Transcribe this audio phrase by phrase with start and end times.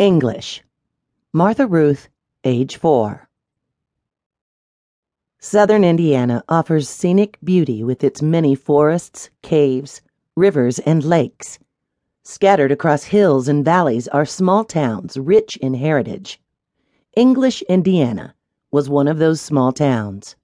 [0.00, 0.62] English.
[1.30, 2.08] Martha Ruth,
[2.42, 3.28] age 4.
[5.38, 10.00] Southern Indiana offers scenic beauty with its many forests, caves,
[10.34, 11.58] rivers, and lakes.
[12.22, 16.40] Scattered across hills and valleys are small towns rich in heritage.
[17.14, 18.34] English, Indiana
[18.70, 20.34] was one of those small towns.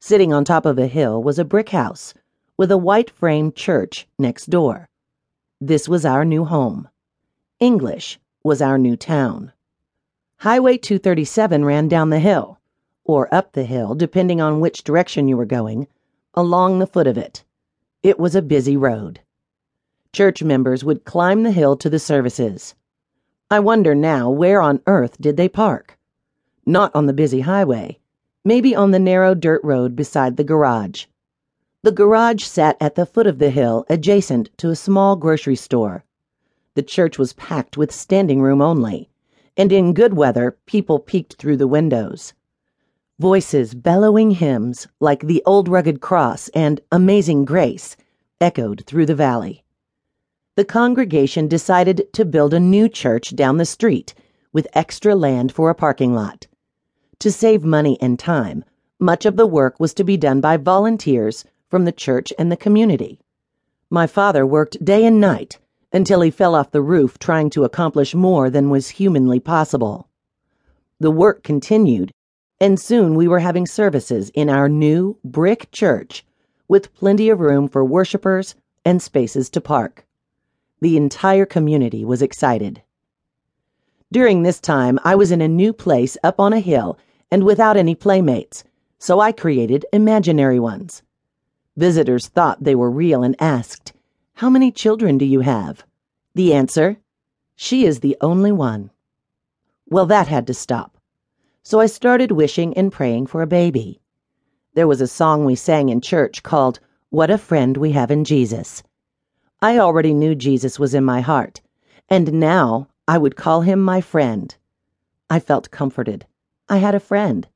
[0.00, 2.14] Sitting on top of a hill was a brick house
[2.56, 4.88] with a white framed church next door.
[5.60, 6.88] This was our new home.
[7.60, 9.50] English was our new town.
[10.36, 12.60] Highway 237 ran down the hill,
[13.02, 15.88] or up the hill, depending on which direction you were going,
[16.34, 17.42] along the foot of it.
[18.02, 19.20] It was a busy road.
[20.12, 22.74] Church members would climb the hill to the services.
[23.50, 25.98] I wonder now where on earth did they park?
[26.66, 27.98] Not on the busy highway,
[28.44, 31.06] maybe on the narrow dirt road beside the garage.
[31.82, 36.04] The garage sat at the foot of the hill adjacent to a small grocery store.
[36.74, 39.08] The church was packed with standing room only,
[39.56, 42.32] and in good weather, people peeked through the windows.
[43.20, 47.96] Voices bellowing hymns like The Old Rugged Cross and Amazing Grace
[48.40, 49.62] echoed through the valley.
[50.56, 54.12] The congregation decided to build a new church down the street
[54.52, 56.48] with extra land for a parking lot.
[57.20, 58.64] To save money and time,
[58.98, 62.56] much of the work was to be done by volunteers from the church and the
[62.56, 63.20] community.
[63.90, 65.58] My father worked day and night
[65.94, 70.08] until he fell off the roof trying to accomplish more than was humanly possible.
[70.98, 72.12] The work continued,
[72.60, 76.26] and soon we were having services in our new brick church
[76.68, 80.04] with plenty of room for worshippers and spaces to park.
[80.80, 82.82] The entire community was excited.
[84.12, 86.98] During this time, I was in a new place up on a hill
[87.30, 88.64] and without any playmates,
[88.98, 91.02] so I created imaginary ones.
[91.76, 93.93] Visitors thought they were real and asked,
[94.38, 95.84] how many children do you have?
[96.34, 96.96] The answer
[97.54, 98.90] She is the only one.
[99.88, 100.98] Well, that had to stop.
[101.62, 104.00] So I started wishing and praying for a baby.
[104.74, 108.24] There was a song we sang in church called What a Friend We Have in
[108.24, 108.82] Jesus.
[109.62, 111.60] I already knew Jesus was in my heart,
[112.08, 114.52] and now I would call him my friend.
[115.30, 116.26] I felt comforted.
[116.68, 117.46] I had a friend.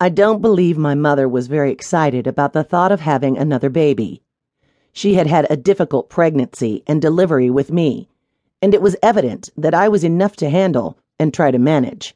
[0.00, 4.22] I don't believe my mother was very excited about the thought of having another baby.
[4.92, 8.08] She had had a difficult pregnancy and delivery with me,
[8.60, 12.14] and it was evident that I was enough to handle and try to manage.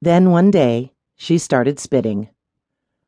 [0.00, 2.28] Then one day, she started spitting.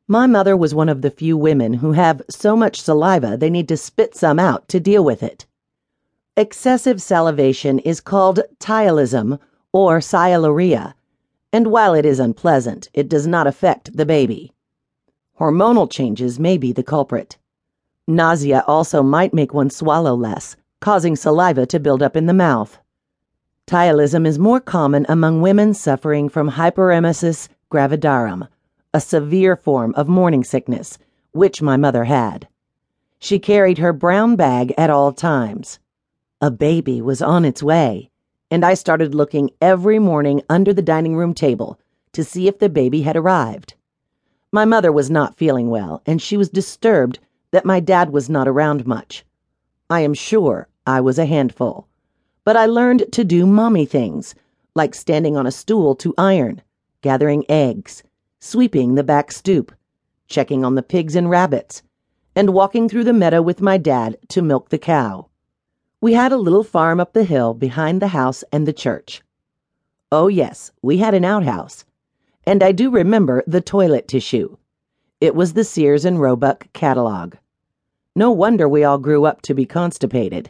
[0.07, 3.67] My mother was one of the few women who have so much saliva they need
[3.67, 5.45] to spit some out to deal with it.
[6.35, 9.39] Excessive salivation is called ptyalism
[9.71, 10.93] or sialuria,
[11.51, 14.53] and while it is unpleasant, it does not affect the baby.
[15.39, 17.37] Hormonal changes may be the culprit.
[18.09, 22.79] Nausea also might make one swallow less, causing saliva to build up in the mouth.
[23.67, 28.47] Ptyalism is more common among women suffering from hyperemesis gravidarum,
[28.95, 30.97] a severe form of morning sickness,
[31.33, 32.47] which my mother had.
[33.19, 35.77] She carried her brown bag at all times.
[36.41, 38.09] A baby was on its way,
[38.49, 41.79] and I started looking every morning under the dining room table
[42.13, 43.75] to see if the baby had arrived.
[44.51, 47.19] My mother was not feeling well, and she was disturbed
[47.51, 49.25] that my dad was not around much.
[49.89, 51.87] I am sure I was a handful,
[52.43, 54.35] but I learned to do mommy things,
[54.75, 56.61] like standing on a stool to iron,
[57.01, 58.03] gathering eggs,
[58.39, 59.71] sweeping the back stoop,
[60.27, 61.81] checking on the pigs and rabbits,
[62.35, 65.27] and walking through the meadow with my dad to milk the cow.
[66.01, 69.21] We had a little farm up the hill behind the house and the church.
[70.11, 71.83] Oh, yes, we had an outhouse.
[72.45, 74.55] And I do remember the toilet tissue.
[75.21, 77.35] It was the Sears and Roebuck catalog.
[78.15, 80.49] No wonder we all grew up to be constipated.